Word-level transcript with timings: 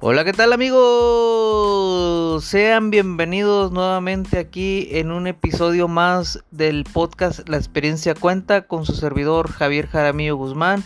Hola, 0.00 0.24
¿qué 0.24 0.34
tal 0.34 0.52
amigos? 0.52 2.44
Sean 2.44 2.90
bienvenidos 2.90 3.72
nuevamente 3.72 4.38
aquí 4.38 4.88
en 4.90 5.10
un 5.10 5.26
episodio 5.26 5.88
más 5.88 6.44
del 6.50 6.84
podcast 6.84 7.48
La 7.48 7.56
experiencia 7.56 8.14
cuenta 8.14 8.66
con 8.66 8.84
su 8.84 8.92
servidor 8.92 9.50
Javier 9.50 9.86
Jaramillo 9.86 10.36
Guzmán. 10.36 10.84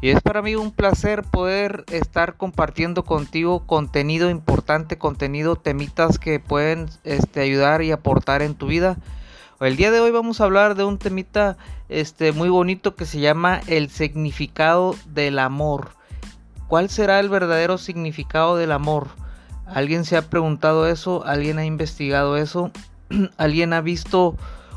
Y 0.00 0.10
es 0.10 0.22
para 0.22 0.42
mí 0.42 0.54
un 0.54 0.70
placer 0.70 1.24
poder 1.24 1.84
estar 1.90 2.36
compartiendo 2.36 3.04
contigo 3.04 3.66
contenido 3.66 4.30
importante, 4.30 4.96
contenido, 4.96 5.56
temitas 5.56 6.20
que 6.20 6.38
pueden 6.38 6.86
este, 7.02 7.40
ayudar 7.40 7.82
y 7.82 7.90
aportar 7.90 8.42
en 8.42 8.54
tu 8.54 8.68
vida. 8.68 8.96
El 9.58 9.76
día 9.76 9.90
de 9.90 9.98
hoy 9.98 10.12
vamos 10.12 10.40
a 10.40 10.44
hablar 10.44 10.76
de 10.76 10.84
un 10.84 10.98
temita 10.98 11.56
este, 11.88 12.30
muy 12.30 12.48
bonito 12.48 12.94
que 12.94 13.06
se 13.06 13.18
llama 13.18 13.60
el 13.66 13.90
significado 13.90 14.94
del 15.06 15.40
amor. 15.40 15.96
¿Cuál 16.68 16.90
será 16.90 17.20
el 17.20 17.28
verdadero 17.28 17.78
significado 17.78 18.56
del 18.56 18.72
amor? 18.72 19.08
¿Alguien 19.66 20.04
se 20.04 20.16
ha 20.16 20.22
preguntado 20.22 20.88
eso? 20.88 21.24
¿Alguien 21.24 21.58
ha 21.58 21.64
investigado 21.64 22.36
eso? 22.36 22.72
¿Alguien 23.36 23.72
ha 23.72 23.80
visto 23.80 24.36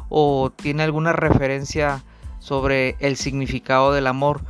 o 0.09 0.52
tiene 0.55 0.84
alguna 0.84 1.13
referencia 1.13 2.03
sobre 2.39 2.95
el 2.99 3.17
significado 3.17 3.91
del 3.91 4.05
amor? 4.05 4.41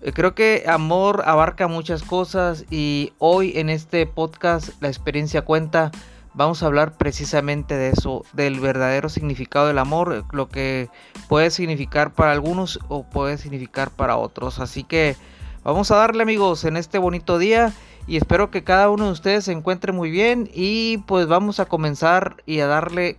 Eh, 0.00 0.12
creo 0.12 0.34
que 0.34 0.64
amor 0.66 1.22
abarca 1.26 1.68
muchas 1.68 2.02
cosas 2.02 2.64
y 2.70 3.12
hoy 3.18 3.52
en 3.56 3.68
este 3.68 4.06
podcast 4.06 4.70
La 4.80 4.88
experiencia 4.88 5.42
cuenta 5.42 5.90
vamos 6.32 6.62
a 6.62 6.66
hablar 6.66 6.96
precisamente 6.96 7.76
de 7.76 7.90
eso, 7.90 8.24
del 8.32 8.60
verdadero 8.60 9.10
significado 9.10 9.66
del 9.66 9.78
amor, 9.78 10.24
lo 10.32 10.48
que 10.48 10.88
puede 11.28 11.50
significar 11.50 12.14
para 12.14 12.32
algunos 12.32 12.78
o 12.88 13.02
puede 13.02 13.36
significar 13.36 13.90
para 13.90 14.16
otros. 14.16 14.60
Así 14.60 14.84
que 14.84 15.16
Vamos 15.62 15.90
a 15.90 15.96
darle 15.96 16.22
amigos 16.22 16.64
en 16.64 16.78
este 16.78 16.96
bonito 16.96 17.38
día 17.38 17.74
y 18.06 18.16
espero 18.16 18.50
que 18.50 18.64
cada 18.64 18.88
uno 18.88 19.04
de 19.04 19.12
ustedes 19.12 19.44
se 19.44 19.52
encuentre 19.52 19.92
muy 19.92 20.10
bien 20.10 20.48
y 20.54 20.98
pues 21.06 21.26
vamos 21.26 21.60
a 21.60 21.66
comenzar 21.66 22.36
y 22.46 22.60
a 22.60 22.66
darle 22.66 23.18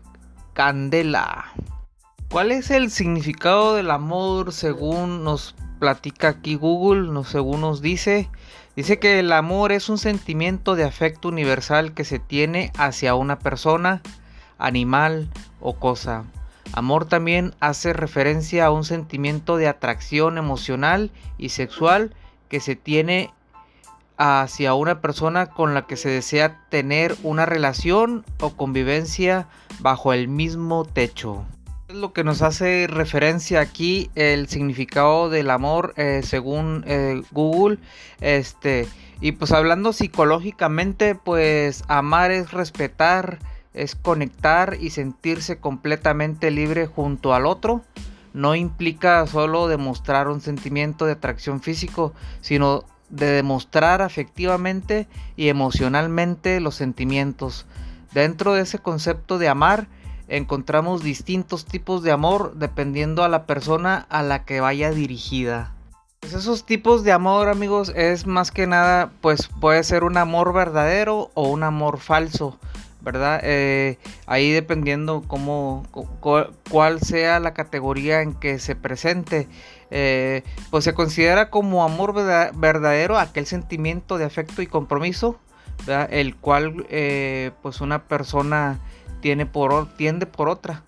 candela. 0.54 1.46
¿Cuál 2.32 2.52
es 2.52 2.72
el 2.72 2.90
significado 2.90 3.76
del 3.76 3.92
amor 3.92 4.54
según 4.54 5.24
nos 5.24 5.56
platica 5.80 6.30
aquí 6.30 6.56
Google, 6.56 7.12
según 7.26 7.62
nos 7.62 7.80
dice? 7.80 8.28
Dice 8.76 8.98
que 8.98 9.20
el 9.20 9.34
amor 9.34 9.72
es 9.72 9.88
un 9.88 10.00
sentimiento 10.00 10.76
de 10.76 10.84
afecto 10.84 11.28
universal 11.28 11.94
que 11.94 12.06
se 12.06 12.18
tiene 12.18 12.72
hacia 12.76 13.14
una 13.14 13.38
persona, 13.38 14.02
animal 14.58 15.30
o 15.60 15.76
cosa. 15.76 16.24
Amor 16.74 17.06
también 17.06 17.54
hace 17.60 17.94
referencia 17.94 18.66
a 18.66 18.72
un 18.72 18.84
sentimiento 18.84 19.58
de 19.58 19.68
atracción 19.68 20.40
emocional 20.40 21.12
y 21.38 21.50
sexual 21.50 22.16
que 22.52 22.60
se 22.60 22.76
tiene 22.76 23.32
hacia 24.18 24.74
una 24.74 25.00
persona 25.00 25.46
con 25.48 25.74
la 25.74 25.88
que 25.88 25.96
se 25.96 26.10
desea 26.10 26.60
tener 26.68 27.16
una 27.24 27.46
relación 27.46 28.26
o 28.42 28.52
convivencia 28.58 29.48
bajo 29.80 30.12
el 30.12 30.28
mismo 30.28 30.84
techo. 30.84 31.46
Es 31.88 31.96
lo 31.96 32.12
que 32.12 32.26
nos 32.26 32.42
hace 32.42 32.88
referencia 32.90 33.62
aquí 33.62 34.12
el 34.16 34.50
significado 34.50 35.30
del 35.30 35.50
amor 35.50 35.94
eh, 35.96 36.22
según 36.26 36.84
eh, 36.88 37.22
Google. 37.32 37.80
Este, 38.20 38.86
y 39.22 39.32
pues 39.32 39.54
hablando 39.54 39.94
psicológicamente, 39.94 41.16
pues 41.16 41.86
amar 41.88 42.32
es 42.32 42.52
respetar, 42.52 43.40
es 43.74 43.96
conectar 43.96 44.76
y 44.78 44.90
sentirse 44.90 45.58
completamente 45.58 46.52
libre 46.52 46.86
junto 46.86 47.34
al 47.34 47.46
otro 47.46 47.82
no 48.34 48.56
implica 48.56 49.26
solo 49.28 49.68
demostrar 49.68 50.28
un 50.28 50.42
sentimiento 50.42 51.06
de 51.06 51.14
atracción 51.14 51.62
físico, 51.62 52.14
sino 52.42 52.86
de 53.10 53.28
demostrar 53.28 54.02
afectivamente 54.02 55.08
y 55.36 55.50
emocionalmente 55.50 56.60
los 56.60 56.76
sentimientos. 56.76 57.66
Dentro 58.14 58.54
de 58.54 58.62
ese 58.62 58.80
concepto 58.80 59.38
de 59.38 59.50
amar, 59.50 59.88
encontramos 60.28 61.04
distintos 61.04 61.66
tipos 61.66 62.04
de 62.04 62.12
amor 62.12 62.54
dependiendo 62.56 63.24
a 63.24 63.30
la 63.30 63.46
persona 63.46 64.06
a 64.10 64.24
la 64.24 64.46
que 64.46 64.62
vaya 64.62 64.92
dirigida. 64.92 65.74
Pues 66.22 66.34
esos 66.34 66.66
tipos 66.66 67.04
de 67.04 67.12
amor, 67.12 67.50
amigos, 67.50 67.92
es 67.96 68.28
más 68.28 68.52
que 68.52 68.68
nada, 68.68 69.12
pues 69.22 69.50
puede 69.60 69.84
ser 69.84 70.04
un 70.04 70.18
amor 70.18 70.54
verdadero 70.54 71.32
o 71.34 71.50
un 71.50 71.64
amor 71.64 72.00
falso. 72.00 72.60
¿Verdad? 73.02 73.42
Eh, 73.44 73.98
ahí 74.28 74.52
dependiendo 74.52 75.24
cómo, 75.28 75.86
cuál 76.70 77.02
sea 77.02 77.40
la 77.40 77.54
categoría 77.54 78.22
en 78.22 78.34
que 78.34 78.60
se 78.60 78.76
presente, 78.76 79.48
eh, 79.90 80.44
pues 80.70 80.84
se 80.84 80.94
considera 80.94 81.50
como 81.50 81.84
amor 81.84 82.14
verdadero 82.14 83.18
aquel 83.18 83.46
sentimiento 83.46 84.18
de 84.18 84.26
afecto 84.26 84.62
y 84.62 84.68
compromiso, 84.68 85.40
el 86.10 86.36
cual 86.36 86.86
eh, 86.90 87.52
pues 87.62 87.82
una 87.82 88.04
persona 88.04 88.80
tiene 89.22 89.46
por, 89.46 89.96
tiende 89.96 90.26
por 90.26 90.48
otra. 90.48 90.84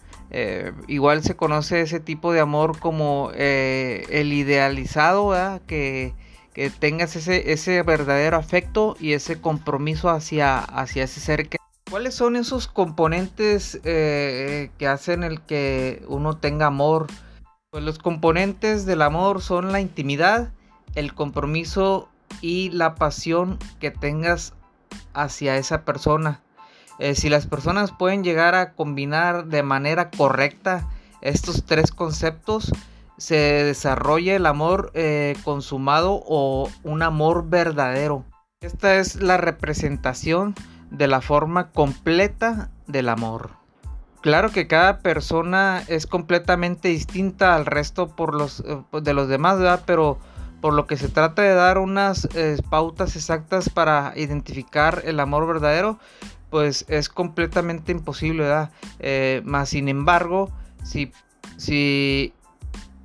igual 0.88 1.24
se 1.24 1.36
conoce 1.36 1.82
ese 1.82 2.00
tipo 2.00 2.32
de 2.32 2.40
amor 2.40 2.80
como 2.80 3.32
el 3.36 4.34
idealizado, 4.34 5.60
Que, 5.66 6.14
que 6.54 6.70
tengas 6.70 7.16
ese, 7.16 7.52
ese 7.52 7.82
verdadero 7.82 8.38
afecto 8.38 8.96
y 9.00 9.14
ese 9.14 9.42
compromiso 9.42 10.10
hacia, 10.10 10.60
hacia 10.60 11.04
ese 11.06 11.20
ser 11.20 11.50
que 11.50 11.58
¿Cuáles 11.94 12.16
son 12.16 12.36
esos 12.36 12.68
componentes 12.68 13.80
eh, 13.84 14.72
que 14.80 14.88
hacen 14.88 15.24
el 15.24 15.42
que 15.42 16.04
uno 16.08 16.38
tenga 16.38 16.66
amor? 16.66 17.06
Pues 17.70 17.84
los 17.84 18.00
componentes 18.00 18.88
del 18.88 19.04
amor 19.04 19.44
son 19.44 19.72
la 19.72 19.80
intimidad, 19.80 20.50
el 20.96 21.14
compromiso 21.14 22.10
y 22.42 22.72
la 22.72 22.96
pasión 22.96 23.60
que 23.80 23.92
tengas 23.92 24.56
hacia 25.14 25.58
esa 25.58 25.86
persona. 25.86 26.42
Eh, 26.98 27.14
si 27.14 27.30
las 27.30 27.46
personas 27.46 27.92
pueden 27.92 28.24
llegar 28.24 28.56
a 28.56 28.74
combinar 28.74 29.46
de 29.46 29.62
manera 29.62 30.10
correcta 30.10 30.90
estos 31.22 31.64
tres 31.64 31.92
conceptos, 31.92 32.72
se 33.20 33.36
desarrolla 33.36 34.36
el 34.36 34.48
amor 34.48 34.90
eh, 34.96 35.36
consumado 35.44 36.24
o 36.26 36.72
un 36.82 37.04
amor 37.04 37.50
verdadero. 37.52 38.26
Esta 38.62 38.96
es 38.96 39.22
la 39.22 39.38
representación 39.38 40.56
de 40.94 41.08
la 41.08 41.22
forma 41.22 41.72
completa 41.72 42.70
del 42.88 43.10
amor. 43.10 43.52
Claro 44.22 44.52
que 44.52 44.68
cada 44.68 45.00
persona 45.00 45.84
es 45.88 46.08
completamente 46.08 46.88
distinta 46.88 47.56
al 47.56 47.66
resto 47.66 48.08
por 48.08 48.34
los, 48.34 48.62
eh, 48.62 48.78
de 49.02 49.14
los 49.14 49.28
demás, 49.28 49.82
Pero 49.86 50.18
por 50.62 50.74
lo 50.74 50.88
que 50.88 50.96
se 50.96 51.10
trata 51.10 51.42
de 51.42 51.54
dar 51.54 51.78
unas 51.78 52.30
eh, 52.36 52.56
pautas 52.70 53.18
exactas 53.18 53.68
para 53.68 54.14
identificar 54.16 55.02
el 55.04 55.20
amor 55.20 55.46
verdadero, 55.46 56.00
pues 56.50 56.86
es 56.88 57.10
completamente 57.10 57.92
imposible, 57.92 58.44
¿verdad? 58.44 58.72
Eh, 59.00 59.44
sin 59.66 59.90
embargo, 59.90 60.52
si, 60.84 61.12
si, 61.58 62.34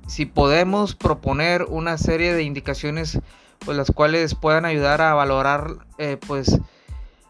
si 0.07 0.25
podemos 0.25 0.95
proponer 0.95 1.63
una 1.63 1.97
serie 1.97 2.33
de 2.33 2.43
indicaciones, 2.43 3.19
pues 3.65 3.75
las 3.75 3.91
cuales 3.91 4.35
puedan 4.35 4.63
ayudar 4.63 5.01
a 5.01 5.13
valorar, 5.15 5.79
pues, 6.27 6.61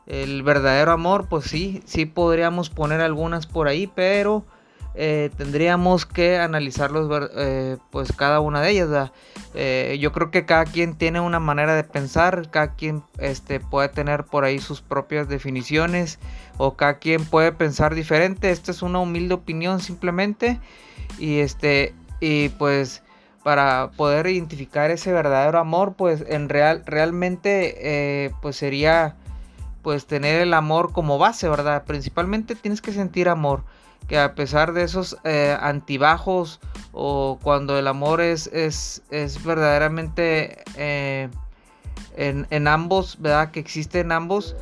el 0.10 0.42
verdadero 0.42 0.92
amor, 0.92 1.28
pues 1.30 1.46
sí, 1.46 1.82
sí 1.86 2.06
podríamos 2.06 2.70
poner 2.70 3.00
algunas 3.00 3.46
por 3.46 3.68
ahí, 3.68 3.88
pero 3.88 4.44
eh, 4.96 5.30
tendríamos 5.38 6.08
que 6.08 6.40
analizarlos, 6.40 7.30
eh, 7.38 7.78
pues 7.92 8.12
cada 8.12 8.40
una 8.40 8.60
de 8.62 8.72
ellas. 8.72 9.12
Eh, 9.54 9.98
yo 10.02 10.12
creo 10.12 10.32
que 10.32 10.46
cada 10.46 10.66
quien 10.66 10.98
tiene 10.98 11.20
una 11.20 11.40
manera 11.40 11.76
de 11.76 11.84
pensar, 11.84 12.50
cada 12.50 12.74
quien 12.74 13.04
este, 13.20 13.60
puede 13.60 13.90
tener 13.90 14.26
por 14.26 14.46
ahí 14.46 14.58
sus 14.58 14.82
propias 14.82 15.30
definiciones 15.30 16.18
o 16.58 16.76
cada 16.76 16.98
quien 16.98 17.24
puede 17.24 17.52
pensar 17.52 17.94
diferente. 17.94 18.50
Esta 18.50 18.72
es 18.72 18.82
una 18.82 19.00
humilde 19.00 19.36
opinión 19.36 19.80
simplemente 19.80 20.60
y 21.20 21.40
este 21.40 21.94
y 22.20 22.50
pues 22.50 23.04
para 23.44 23.92
poder 23.96 24.28
identificar 24.28 24.90
ese 24.90 25.14
verdadero 25.14 25.60
amor, 25.60 25.94
pues 25.94 26.26
en 26.28 26.50
real 26.50 26.84
realmente 26.86 28.34
pues 28.42 28.58
sería 28.58 29.16
pues 29.82 30.06
tener 30.06 30.42
el 30.42 30.54
amor 30.54 30.92
como 30.92 31.18
base, 31.18 31.48
¿verdad? 31.50 31.84
Principalmente 31.86 32.56
tienes 32.56 32.82
que 32.82 32.92
sentir 32.92 33.30
amor, 33.30 33.64
que 34.08 34.18
a 34.20 34.36
pesar 34.36 34.74
de 34.74 34.84
esos 34.84 35.18
eh, 35.24 35.56
antibajos 35.60 36.60
o 36.92 37.40
cuando 37.42 37.78
el 37.78 37.88
amor 37.88 38.22
es, 38.22 38.48
es, 38.48 39.04
es 39.10 39.44
verdaderamente 39.44 40.64
eh, 40.76 41.30
en, 42.16 42.68
ambos, 42.68 43.18
¿verdad? 43.20 43.52
Que 43.52 43.60
existe 43.60 44.02
en 44.02 44.12
ambos 44.12 44.56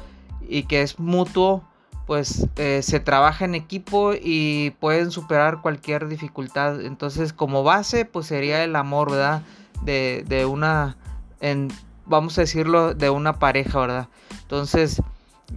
y 0.47 0.63
que 0.63 0.81
es 0.81 0.99
mutuo, 0.99 1.63
pues 2.05 2.47
eh, 2.55 2.81
se 2.83 2.99
trabaja 2.99 3.45
en 3.45 3.55
equipo 3.55 4.13
y 4.13 4.71
pueden 4.79 5.11
superar 5.11 5.61
cualquier 5.61 6.07
dificultad. 6.07 6.81
Entonces 6.81 7.33
como 7.33 7.63
base, 7.63 8.05
pues 8.05 8.27
sería 8.27 8.63
el 8.63 8.75
amor, 8.75 9.11
¿verdad? 9.11 9.41
De, 9.81 10.23
de 10.27 10.45
una, 10.45 10.97
en, 11.41 11.69
vamos 12.05 12.37
a 12.37 12.41
decirlo, 12.41 12.93
de 12.93 13.09
una 13.09 13.39
pareja, 13.39 13.79
¿verdad? 13.79 14.07
Entonces, 14.47 15.01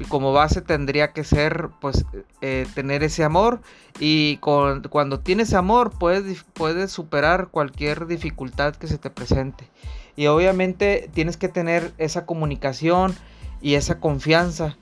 como 0.08 0.32
base 0.32 0.62
tendría 0.62 1.12
que 1.12 1.22
ser, 1.22 1.68
pues, 1.80 2.04
eh, 2.40 2.66
tener 2.74 3.04
ese 3.04 3.22
amor. 3.22 3.60
Y 4.00 4.38
cuando 4.38 5.20
tienes 5.20 5.54
amor, 5.54 5.92
puedes, 5.96 6.44
puedes 6.54 6.90
superar 6.90 7.50
cualquier 7.52 8.08
dificultad 8.08 8.74
que 8.74 8.88
se 8.88 8.98
te 8.98 9.08
presente. 9.08 9.68
Y 10.16 10.26
obviamente 10.26 11.08
tienes 11.14 11.36
que 11.36 11.48
tener 11.48 11.92
esa 11.98 12.26
comunicación 12.26 13.14
y 13.62 13.74
esa 13.74 14.00
confianza. 14.00 14.76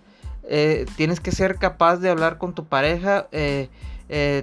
Eh, 0.45 0.87
tienes 0.97 1.21
que 1.21 1.33
ser 1.33 1.57
capaz 1.57 1.99
de 1.99 2.09
hablar 2.09 2.39
con 2.39 2.55
tu 2.55 2.65
pareja, 2.65 3.29
eh, 3.31 3.69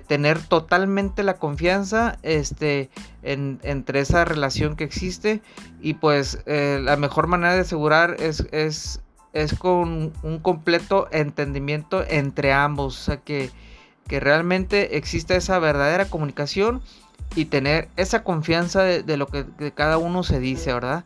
tener 0.06 0.40
totalmente 0.44 1.24
la 1.24 1.38
confianza 1.38 2.20
este, 2.22 2.92
entre 3.24 4.00
esa 4.00 4.24
relación 4.24 4.76
que 4.76 4.84
existe 4.84 5.42
y 5.82 5.96
pues 5.96 6.44
la 6.46 6.96
mejor 6.98 7.26
manera 7.26 7.56
de 7.56 7.62
asegurar 7.62 8.16
es, 8.20 9.02
es, 9.36 9.54
con 9.54 10.14
un 10.24 10.40
completo 10.40 11.08
entendimiento 11.12 12.04
entre 12.08 12.54
ambos, 12.54 13.00
o 13.00 13.04
sea 13.04 13.18
que, 13.18 13.52
que 14.08 14.20
realmente 14.20 14.98
exista 14.98 15.36
esa 15.36 15.60
verdadera 15.60 16.06
comunicación 16.06 16.82
y 17.36 17.46
tener 17.46 17.90
esa 17.98 18.24
confianza 18.24 18.84
de, 18.84 19.18
lo 19.18 19.28
que 19.28 19.46
cada 19.76 19.98
uno 19.98 20.24
se 20.24 20.40
dice, 20.40 20.74
¿verdad? 20.74 21.04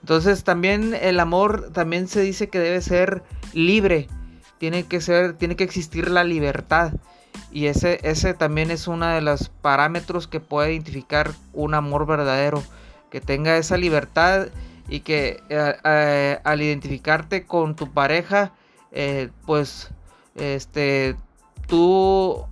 Entonces 0.00 0.44
también 0.44 0.94
el 0.94 1.18
amor 1.18 1.70
también 1.72 2.06
se 2.06 2.20
dice 2.20 2.50
que 2.50 2.58
debe 2.58 2.82
ser 2.82 3.22
libre, 3.54 4.08
tiene 4.58 4.84
que 4.84 5.00
ser, 5.00 5.32
tiene 5.32 5.56
que 5.56 5.64
existir 5.64 6.10
la 6.10 6.22
libertad. 6.22 6.92
Y 7.50 7.66
ese, 7.66 8.00
ese 8.02 8.34
también 8.34 8.70
es 8.70 8.86
uno 8.86 9.06
de 9.06 9.22
los 9.22 9.48
parámetros 9.48 10.26
que 10.26 10.40
puede 10.40 10.72
identificar 10.72 11.32
un 11.54 11.72
amor 11.72 12.04
verdadero. 12.06 12.62
Que 13.10 13.20
tenga 13.20 13.56
esa 13.56 13.76
libertad 13.76 14.48
y 14.88 15.00
que 15.00 15.42
eh, 15.48 15.76
eh, 15.84 16.38
al 16.44 16.62
identificarte 16.62 17.46
con 17.46 17.76
tu 17.76 17.92
pareja, 17.92 18.52
eh, 18.92 19.30
pues 19.46 19.90
este, 20.34 21.16
tú, 21.66 22.44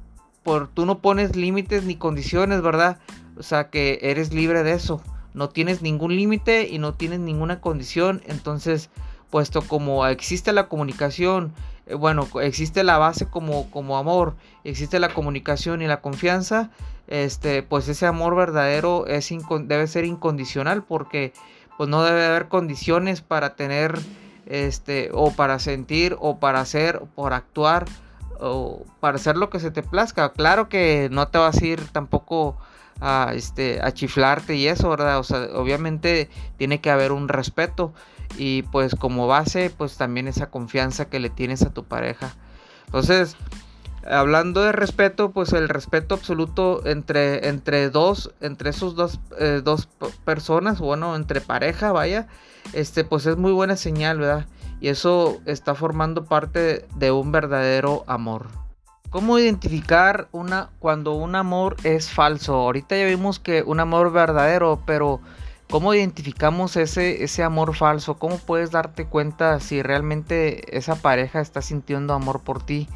por, 0.42 0.68
tú 0.68 0.86
no 0.86 0.98
pones 0.98 1.36
límites 1.36 1.84
ni 1.84 1.96
condiciones, 1.96 2.62
¿verdad? 2.62 2.98
O 3.36 3.42
sea 3.42 3.70
que 3.70 3.98
eres 4.02 4.32
libre 4.32 4.62
de 4.62 4.72
eso. 4.72 5.02
No 5.34 5.48
tienes 5.48 5.82
ningún 5.82 6.14
límite 6.14 6.68
y 6.68 6.78
no 6.78 6.94
tienes 6.94 7.20
ninguna 7.20 7.60
condición. 7.60 8.22
Entonces, 8.26 8.90
puesto 9.30 9.62
como 9.62 10.06
existe 10.06 10.52
la 10.52 10.68
comunicación, 10.68 11.54
bueno, 11.98 12.28
existe 12.42 12.84
la 12.84 12.98
base 12.98 13.26
como, 13.26 13.70
como 13.70 13.96
amor, 13.96 14.36
existe 14.64 15.00
la 15.00 15.08
comunicación 15.08 15.82
y 15.82 15.86
la 15.86 16.00
confianza, 16.00 16.70
este, 17.08 17.62
pues 17.62 17.88
ese 17.88 18.06
amor 18.06 18.36
verdadero 18.36 19.06
es 19.06 19.28
debe 19.64 19.86
ser 19.86 20.04
incondicional 20.04 20.84
porque 20.84 21.32
pues 21.82 21.90
no 21.90 22.04
debe 22.04 22.24
haber 22.24 22.46
condiciones 22.46 23.22
para 23.22 23.56
tener 23.56 23.98
este 24.46 25.10
o 25.12 25.32
para 25.32 25.58
sentir 25.58 26.16
o 26.20 26.38
para 26.38 26.60
hacer 26.60 27.00
o 27.02 27.06
por 27.06 27.32
actuar 27.32 27.86
o 28.38 28.84
para 29.00 29.16
hacer 29.16 29.36
lo 29.36 29.50
que 29.50 29.58
se 29.58 29.72
te 29.72 29.82
plazca. 29.82 30.30
Claro 30.30 30.68
que 30.68 31.08
no 31.10 31.26
te 31.26 31.38
vas 31.38 31.60
a 31.60 31.66
ir 31.66 31.80
tampoco 31.88 32.56
a 33.00 33.32
este 33.34 33.80
a 33.82 33.90
chiflarte 33.90 34.54
y 34.54 34.68
eso, 34.68 34.90
¿verdad? 34.90 35.18
O 35.18 35.24
sea, 35.24 35.48
obviamente 35.54 36.30
tiene 36.56 36.80
que 36.80 36.88
haber 36.88 37.10
un 37.10 37.26
respeto 37.26 37.92
y 38.38 38.62
pues 38.62 38.94
como 38.94 39.26
base 39.26 39.68
pues 39.76 39.96
también 39.96 40.28
esa 40.28 40.50
confianza 40.50 41.06
que 41.06 41.18
le 41.18 41.30
tienes 41.30 41.62
a 41.62 41.70
tu 41.74 41.82
pareja 41.82 42.32
entonces 42.86 43.36
hablando 44.08 44.62
de 44.62 44.72
respeto 44.72 45.30
pues 45.30 45.52
el 45.52 45.68
respeto 45.68 46.14
absoluto 46.14 46.86
entre 46.86 47.48
entre 47.48 47.90
dos 47.90 48.32
entre 48.40 48.70
esos 48.70 48.94
dos, 48.94 49.20
eh, 49.38 49.60
dos 49.64 49.88
personas 50.24 50.80
bueno 50.80 51.16
entre 51.16 51.40
pareja 51.40 51.92
vaya 51.92 52.26
este 52.72 53.04
pues 53.04 53.26
es 53.26 53.36
muy 53.36 53.52
buena 53.52 53.76
señal 53.76 54.18
verdad 54.18 54.46
y 54.80 54.88
eso 54.88 55.40
está 55.46 55.74
formando 55.74 56.24
parte 56.24 56.86
de 56.96 57.12
un 57.12 57.32
verdadero 57.32 58.04
amor 58.06 58.48
¿Cómo 59.10 59.38
identificar 59.38 60.28
una 60.32 60.70
cuando 60.78 61.12
un 61.12 61.34
amor 61.34 61.76
es 61.84 62.08
falso? 62.08 62.54
Ahorita 62.54 62.96
ya 62.96 63.04
vimos 63.04 63.38
que 63.38 63.62
un 63.62 63.78
amor 63.78 64.10
verdadero, 64.10 64.80
pero 64.86 65.20
¿Cómo 65.72 65.94
identificamos 65.94 66.76
ese, 66.76 67.24
ese 67.24 67.42
amor 67.42 67.74
falso? 67.74 68.18
¿Cómo 68.18 68.36
puedes 68.36 68.72
darte 68.72 69.06
cuenta 69.06 69.58
si 69.58 69.80
realmente 69.80 70.76
esa 70.76 70.96
pareja 70.96 71.40
está 71.40 71.62
sintiendo 71.62 72.12
amor 72.12 72.42
por 72.42 72.62
ti? 72.62 72.88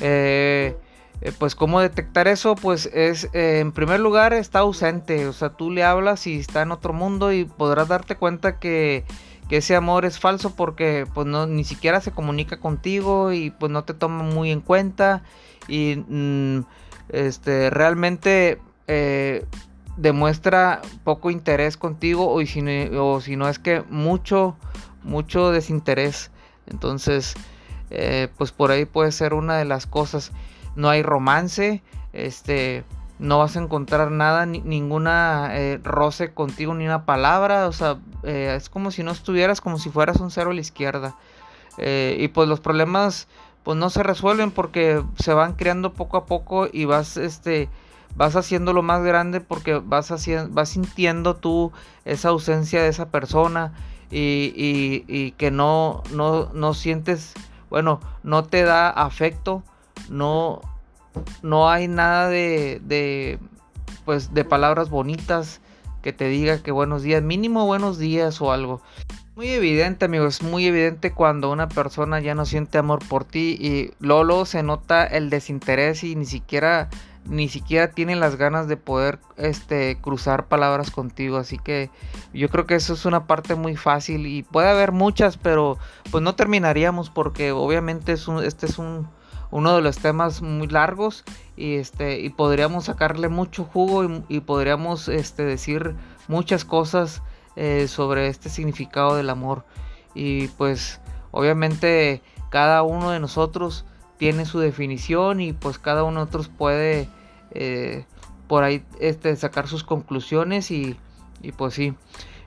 Eh, 0.00 0.76
eh, 1.22 1.32
pues 1.38 1.54
cómo 1.54 1.80
detectar 1.80 2.28
eso, 2.28 2.54
pues 2.54 2.86
es 2.92 3.30
eh, 3.32 3.60
en 3.60 3.72
primer 3.72 4.00
lugar 4.00 4.34
está 4.34 4.58
ausente, 4.60 5.26
o 5.26 5.32
sea, 5.32 5.50
tú 5.50 5.70
le 5.70 5.82
hablas 5.82 6.26
y 6.26 6.38
está 6.38 6.62
en 6.62 6.72
otro 6.72 6.92
mundo 6.92 7.32
y 7.32 7.44
podrás 7.44 7.88
darte 7.88 8.16
cuenta 8.16 8.58
que, 8.58 9.04
ese 9.48 9.76
amor 9.76 10.04
es 10.04 10.18
falso 10.18 10.56
porque 10.56 11.06
pues 11.14 11.24
no 11.24 11.46
ni 11.46 11.62
siquiera 11.62 12.00
se 12.00 12.10
comunica 12.10 12.58
contigo 12.58 13.32
y 13.32 13.50
pues 13.50 13.70
no 13.70 13.84
te 13.84 13.94
toma 13.94 14.24
muy 14.24 14.50
en 14.50 14.60
cuenta. 14.60 15.22
Y 15.68 16.02
mm, 16.08 16.64
este 17.10 17.70
realmente 17.70 18.60
demuestra 19.96 20.82
poco 21.04 21.30
interés 21.30 21.76
contigo 21.76 22.28
o 22.28 22.44
si, 22.44 22.60
no, 22.60 23.14
o 23.14 23.20
si 23.20 23.36
no 23.36 23.48
es 23.48 23.60
que 23.60 23.84
mucho, 23.88 24.56
mucho 25.04 25.52
desinterés. 25.52 26.32
Entonces, 26.66 27.36
eh, 27.90 28.28
pues 28.36 28.52
por 28.52 28.70
ahí 28.70 28.84
puede 28.84 29.12
ser 29.12 29.34
una 29.34 29.56
de 29.56 29.64
las 29.64 29.86
cosas. 29.86 30.32
No 30.74 30.88
hay 30.88 31.02
romance, 31.02 31.82
este, 32.12 32.84
no 33.18 33.38
vas 33.38 33.56
a 33.56 33.60
encontrar 33.60 34.10
nada, 34.10 34.46
ninguna 34.46 35.48
eh, 35.52 35.80
roce 35.82 36.32
contigo, 36.32 36.74
ni 36.74 36.84
una 36.86 37.04
palabra. 37.04 37.66
O 37.66 37.72
sea, 37.72 37.98
eh, 38.22 38.54
es 38.56 38.68
como 38.68 38.90
si 38.90 39.02
no 39.02 39.10
estuvieras, 39.10 39.60
como 39.60 39.78
si 39.78 39.90
fueras 39.90 40.20
un 40.20 40.30
cero 40.30 40.50
a 40.50 40.54
la 40.54 40.60
izquierda. 40.60 41.16
y 41.78 42.28
pues 42.28 42.48
los 42.48 42.60
problemas, 42.60 43.28
pues 43.62 43.76
no 43.76 43.90
se 43.90 44.02
resuelven 44.02 44.50
porque 44.50 45.02
se 45.18 45.34
van 45.34 45.54
creando 45.54 45.92
poco 45.92 46.16
a 46.16 46.26
poco 46.26 46.68
y 46.72 46.86
vas, 46.86 47.16
este, 47.16 47.68
vas 48.16 48.34
haciéndolo 48.34 48.82
más 48.82 49.02
grande 49.02 49.40
porque 49.40 49.74
vas, 49.74 50.10
haciendo, 50.10 50.48
vas 50.54 50.70
sintiendo 50.70 51.36
tú 51.36 51.72
esa 52.04 52.30
ausencia 52.30 52.82
de 52.82 52.88
esa 52.88 53.10
persona 53.10 53.72
y, 54.10 55.32
que 55.32 55.50
no, 55.50 56.02
no, 56.12 56.50
no, 56.52 56.74
sientes, 56.74 57.34
bueno, 57.76 58.00
no 58.22 58.42
te 58.42 58.62
da 58.62 58.88
afecto, 58.88 59.62
no, 60.08 60.62
no 61.42 61.68
hay 61.68 61.88
nada 61.88 62.30
de, 62.30 62.80
de, 62.82 63.38
pues, 64.06 64.32
de 64.32 64.46
palabras 64.46 64.88
bonitas 64.88 65.60
que 66.00 66.14
te 66.14 66.26
diga 66.26 66.62
que 66.62 66.70
buenos 66.70 67.02
días, 67.02 67.22
mínimo 67.22 67.66
buenos 67.66 67.98
días 67.98 68.40
o 68.40 68.50
algo. 68.50 68.80
Muy 69.34 69.48
evidente, 69.48 70.06
amigos, 70.06 70.42
muy 70.42 70.64
evidente 70.64 71.12
cuando 71.12 71.52
una 71.52 71.68
persona 71.68 72.18
ya 72.18 72.34
no 72.34 72.46
siente 72.46 72.78
amor 72.78 73.00
por 73.06 73.26
ti 73.26 73.58
y 73.60 73.90
Lolo 74.00 74.46
se 74.46 74.62
nota 74.62 75.04
el 75.04 75.28
desinterés 75.28 76.02
y 76.02 76.16
ni 76.16 76.24
siquiera 76.24 76.88
ni 77.28 77.48
siquiera 77.48 77.90
tienen 77.90 78.20
las 78.20 78.36
ganas 78.36 78.68
de 78.68 78.76
poder 78.76 79.18
este, 79.36 79.98
cruzar 80.00 80.46
palabras 80.46 80.90
contigo. 80.90 81.36
Así 81.36 81.58
que 81.58 81.90
yo 82.32 82.48
creo 82.48 82.66
que 82.66 82.76
eso 82.76 82.94
es 82.94 83.04
una 83.04 83.26
parte 83.26 83.54
muy 83.54 83.76
fácil 83.76 84.26
y 84.26 84.42
puede 84.42 84.68
haber 84.68 84.92
muchas, 84.92 85.36
pero 85.36 85.78
pues 86.10 86.22
no 86.22 86.34
terminaríamos 86.34 87.10
porque 87.10 87.52
obviamente 87.52 88.12
es 88.12 88.26
este 88.42 88.66
es 88.66 88.78
un, 88.78 89.08
uno 89.50 89.74
de 89.74 89.82
los 89.82 89.98
temas 89.98 90.42
muy 90.42 90.68
largos 90.68 91.24
y, 91.56 91.76
este, 91.76 92.20
y 92.20 92.30
podríamos 92.30 92.84
sacarle 92.84 93.28
mucho 93.28 93.64
jugo 93.64 94.22
y, 94.28 94.40
podríamos 94.40 95.08
este, 95.08 95.44
decir 95.44 95.94
muchas 96.28 96.64
cosas 96.64 97.22
eh, 97.56 97.88
sobre 97.88 98.28
este 98.28 98.48
significado 98.48 99.16
del 99.16 99.30
amor. 99.30 99.64
Y 100.14 100.48
pues 100.48 101.00
obviamente 101.30 102.22
cada 102.50 102.82
uno 102.82 103.10
de 103.10 103.20
nosotros 103.20 103.84
tiene 104.16 104.46
su 104.46 104.58
definición 104.58 105.40
y 105.40 105.52
pues 105.52 105.78
cada 105.78 106.02
uno 106.04 106.20
de 106.20 106.24
nosotros 106.24 106.48
puede 106.48 107.08
eh, 107.52 108.04
por 108.48 108.64
ahí 108.64 108.84
este, 109.00 109.34
sacar 109.36 109.68
sus 109.68 109.84
conclusiones 109.84 110.70
y, 110.70 110.96
pues 111.56 111.74
sí. 111.74 111.94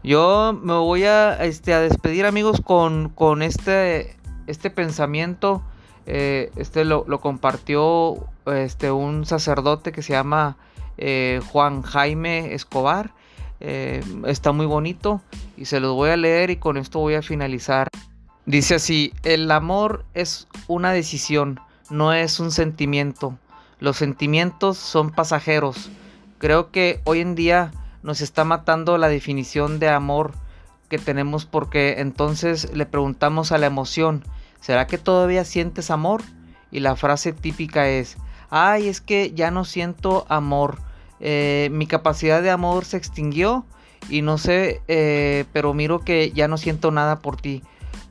Yo 0.04 0.58
me 0.62 0.74
voy 0.74 1.04
a, 1.04 1.44
este, 1.44 1.74
a 1.74 1.82
despedir 1.82 2.26
amigos 2.26 2.62
con, 2.62 3.10
con 3.10 3.42
este, 3.42 4.16
este 4.48 4.70
pensamiento. 4.70 5.62
Eh, 6.06 6.52
este 6.56 6.86
lo, 6.86 7.06
compartió 7.20 8.16
este, 8.46 8.92
un 8.92 9.26
sacerdote 9.26 9.92
que 9.92 10.02
se 10.02 10.14
llama 10.14 10.58
eh, 10.98 11.42
Juan 11.52 11.82
Jaime 11.82 12.54
Escobar. 12.54 13.12
está 13.60 14.54
muy 14.54 14.66
bonito 14.66 15.22
y 15.58 15.66
se 15.66 15.82
los 15.82 15.94
voy 15.94 16.12
a 16.12 16.18
leer 16.18 16.50
y 16.50 16.56
con 16.56 16.78
esto 16.78 17.00
voy 17.00 17.16
a 17.16 17.22
finalizar. 17.22 17.90
Dice 18.50 18.74
así, 18.74 19.14
el 19.22 19.52
amor 19.52 20.06
es 20.16 20.48
una 20.68 20.92
decisión, 20.92 21.60
no 21.92 22.14
es 22.14 22.40
un 22.40 22.50
sentimiento. 22.50 23.38
Los 23.80 23.98
sentimientos 23.98 24.76
son 24.80 25.12
pasajeros. 25.12 25.92
Creo 26.40 26.72
que 26.72 27.00
hoy 27.04 27.20
en 27.20 27.36
día 27.36 27.72
nos 28.02 28.22
está 28.22 28.46
matando 28.46 28.98
la 28.98 29.08
definición 29.08 29.78
de 29.78 29.90
amor 29.90 30.32
que 30.90 30.98
tenemos 30.98 31.46
porque 31.46 32.00
entonces 32.00 32.76
le 32.76 32.88
preguntamos 32.88 33.52
a 33.52 33.60
la 33.60 33.68
emoción, 33.68 34.24
¿será 34.62 34.88
que 34.88 34.98
todavía 34.98 35.46
sientes 35.46 35.92
amor? 35.92 36.24
Y 36.72 36.80
la 36.80 36.96
frase 36.96 37.34
típica 37.34 37.88
es, 37.88 38.18
ay, 38.50 38.88
es 38.88 39.00
que 39.00 39.32
ya 39.32 39.52
no 39.52 39.64
siento 39.64 40.26
amor, 40.28 40.80
eh, 41.20 41.70
mi 41.72 41.86
capacidad 41.86 42.42
de 42.42 42.50
amor 42.50 42.86
se 42.86 42.98
extinguió 42.98 43.68
y 44.10 44.24
no 44.24 44.40
sé, 44.40 44.82
eh, 44.88 45.46
pero 45.54 45.76
miro 45.76 46.00
que 46.00 46.32
ya 46.32 46.48
no 46.48 46.58
siento 46.58 46.90
nada 46.90 47.20
por 47.20 47.38
ti, 47.38 47.62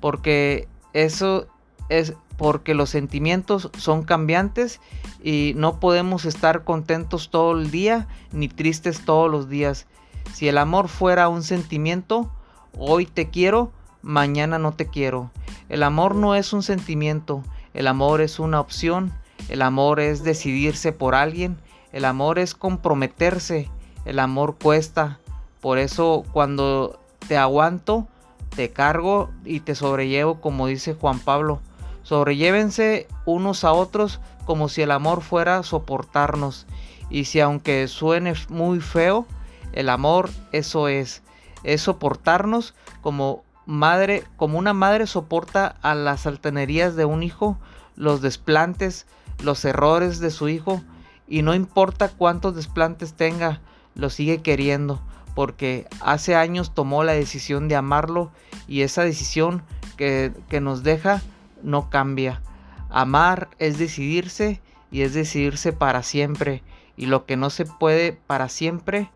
porque 0.00 0.68
eso 0.92 1.46
es 1.88 2.14
porque 2.36 2.74
los 2.74 2.90
sentimientos 2.90 3.70
son 3.76 4.04
cambiantes 4.04 4.80
y 5.22 5.54
no 5.56 5.80
podemos 5.80 6.24
estar 6.24 6.62
contentos 6.64 7.30
todo 7.30 7.58
el 7.58 7.70
día 7.70 8.06
ni 8.32 8.48
tristes 8.48 9.04
todos 9.04 9.30
los 9.30 9.48
días. 9.48 9.86
Si 10.32 10.46
el 10.46 10.56
amor 10.56 10.88
fuera 10.88 11.28
un 11.28 11.42
sentimiento, 11.42 12.30
hoy 12.76 13.06
te 13.06 13.28
quiero, 13.28 13.72
mañana 14.02 14.58
no 14.58 14.72
te 14.72 14.86
quiero. 14.86 15.32
El 15.68 15.82
amor 15.82 16.14
no 16.14 16.36
es 16.36 16.52
un 16.52 16.62
sentimiento, 16.62 17.42
el 17.74 17.88
amor 17.88 18.20
es 18.20 18.38
una 18.38 18.60
opción, 18.60 19.12
el 19.48 19.62
amor 19.62 19.98
es 19.98 20.22
decidirse 20.22 20.92
por 20.92 21.16
alguien, 21.16 21.58
el 21.92 22.04
amor 22.04 22.38
es 22.38 22.54
comprometerse, 22.54 23.68
el 24.04 24.20
amor 24.20 24.56
cuesta. 24.62 25.18
Por 25.60 25.78
eso 25.78 26.24
cuando 26.32 27.00
te 27.26 27.36
aguanto, 27.36 28.06
te 28.54 28.70
cargo 28.70 29.30
y 29.44 29.60
te 29.60 29.74
sobrellevo, 29.74 30.40
como 30.40 30.66
dice 30.66 30.94
Juan 30.94 31.18
Pablo. 31.18 31.60
Sobrellévense 32.02 33.06
unos 33.26 33.64
a 33.64 33.72
otros 33.72 34.20
como 34.44 34.68
si 34.68 34.82
el 34.82 34.90
amor 34.90 35.20
fuera 35.20 35.62
soportarnos. 35.62 36.66
Y 37.10 37.24
si 37.24 37.40
aunque 37.40 37.86
suene 37.88 38.34
muy 38.48 38.80
feo, 38.80 39.26
el 39.72 39.88
amor 39.88 40.30
eso 40.52 40.88
es, 40.88 41.22
es 41.64 41.82
soportarnos 41.82 42.74
como 43.02 43.44
madre, 43.66 44.24
como 44.36 44.58
una 44.58 44.72
madre 44.72 45.06
soporta 45.06 45.76
a 45.82 45.94
las 45.94 46.26
altanerías 46.26 46.96
de 46.96 47.04
un 47.04 47.22
hijo, 47.22 47.58
los 47.96 48.22
desplantes, 48.22 49.06
los 49.42 49.64
errores 49.64 50.20
de 50.20 50.30
su 50.30 50.48
hijo, 50.48 50.80
y 51.26 51.42
no 51.42 51.54
importa 51.54 52.08
cuántos 52.08 52.56
desplantes 52.56 53.12
tenga, 53.12 53.60
lo 53.94 54.08
sigue 54.08 54.40
queriendo, 54.40 55.00
porque 55.38 55.86
hace 56.00 56.34
años 56.34 56.74
tomó 56.74 57.04
la 57.04 57.12
decisión 57.12 57.68
de 57.68 57.76
amarlo 57.76 58.32
y 58.66 58.82
esa 58.82 59.04
decisión 59.04 59.62
que, 59.96 60.32
que 60.48 60.60
nos 60.60 60.82
deja 60.82 61.22
no 61.62 61.90
cambia. 61.90 62.42
Amar 62.90 63.48
es 63.60 63.78
decidirse 63.78 64.60
y 64.90 65.02
es 65.02 65.14
decidirse 65.14 65.72
para 65.72 66.02
siempre, 66.02 66.64
y 66.96 67.06
lo 67.06 67.24
que 67.24 67.36
no 67.36 67.50
se 67.50 67.66
puede 67.66 68.18
para 68.26 68.48
siempre 68.48 69.12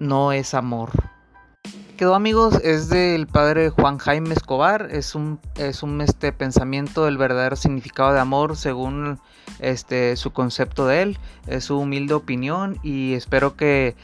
no 0.00 0.32
es 0.32 0.52
amor. 0.52 0.90
Quedó 1.96 2.14
amigos 2.16 2.60
es 2.62 2.88
del 2.88 3.28
padre 3.28 3.70
Juan 3.70 3.98
Jaime 3.98 4.34
Escobar, 4.34 4.88
es 4.90 5.14
un, 5.14 5.38
es 5.54 5.82
un 5.84 6.00
este, 6.00 6.32
pensamiento 6.32 7.04
del 7.04 7.18
verdadero 7.18 7.54
significado 7.54 8.12
de 8.12 8.18
amor 8.18 8.56
según 8.56 9.20
este, 9.60 10.16
su 10.16 10.32
concepto 10.32 10.86
de 10.86 11.02
él, 11.02 11.18
es 11.46 11.64
su 11.64 11.78
humilde 11.78 12.12
opinión 12.12 12.78
y 12.82 13.14
espero 13.14 13.56
que, 13.56 13.96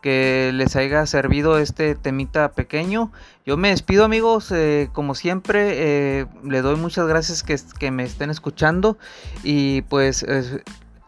que 0.00 0.50
les 0.54 0.76
haya 0.76 1.04
servido 1.06 1.58
este 1.58 1.94
temita 1.94 2.52
pequeño. 2.52 3.12
Yo 3.44 3.56
me 3.56 3.70
despido 3.70 4.04
amigos, 4.04 4.50
eh, 4.52 4.88
como 4.92 5.14
siempre, 5.14 6.20
eh, 6.20 6.26
le 6.44 6.62
doy 6.62 6.76
muchas 6.76 7.06
gracias 7.06 7.42
que, 7.42 7.56
que, 7.78 7.90
me 7.90 8.04
estén 8.04 8.30
escuchando 8.30 8.98
y 9.42 9.82
pues 9.82 10.24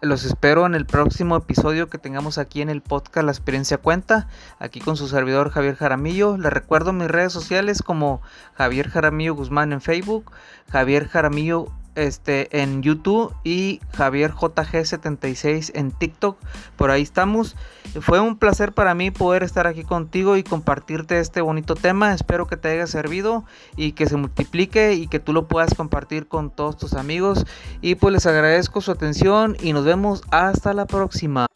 los 0.03 0.25
espero 0.25 0.67
en 0.67 0.75
el 0.75 0.85
próximo 0.85 1.37
episodio 1.37 1.89
que 1.89 1.97
tengamos 1.97 2.37
aquí 2.37 2.61
en 2.61 2.69
el 2.69 2.83
podcast 2.83 3.25
La 3.25 3.31
experiencia 3.31 3.79
cuenta, 3.79 4.27
aquí 4.59 4.81
con 4.81 4.97
su 4.97 5.07
servidor 5.07 5.51
Javier 5.51 5.77
Jaramillo. 5.77 6.37
Les 6.37 6.53
recuerdo 6.53 6.93
mis 6.93 7.07
redes 7.07 7.33
sociales 7.33 7.83
como 7.83 8.21
Javier 8.55 8.89
Jaramillo 8.89 9.37
Guzmán 9.37 9.73
en 9.73 9.81
Facebook, 9.81 10.33
Javier 10.71 11.07
Jaramillo 11.07 11.69
este, 11.95 12.61
en 12.63 12.83
YouTube 12.83 13.35
y 13.45 13.81
Javier 13.95 14.33
JG76 14.33 15.73
en 15.75 15.91
TikTok. 15.91 16.39
Por 16.77 16.91
ahí 16.91 17.03
estamos. 17.03 17.57
Fue 18.01 18.21
un 18.21 18.37
placer 18.37 18.73
para 18.73 18.95
mí 18.95 19.11
poder 19.11 19.43
estar 19.43 19.67
aquí 19.67 19.85
contigo 19.85 20.37
y 20.37 20.43
compartirte 20.43 21.19
este 21.19 21.41
bonito 21.41 21.75
tema. 21.75 22.15
Espero 22.15 22.47
que 22.47 22.57
te 22.57 22.69
haya 22.69 22.87
servido 22.87 23.45
y 23.77 23.93
que 23.93 24.07
se 24.07 24.17
multiplique 24.17 24.95
y 24.95 25.07
que 25.09 25.21
tú 25.21 25.33
lo 25.33 25.49
puedas 25.49 25.75
compartir 25.75 26.29
con 26.29 26.51
todos 26.51 26.77
tus 26.77 26.95
amigos. 26.95 27.45
Y 27.81 27.97
pues 27.97 28.13
les 28.13 28.27
agradezco 28.27 28.81
su 28.81 28.91
atención 28.91 29.57
y 29.61 29.73
nos 29.73 29.85
vemos 29.85 30.23
hasta 30.31 30.73
la 30.73 30.87
próxima. 30.87 31.47